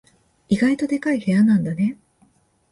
[0.49, 1.95] 意外とでかい部屋なんだね。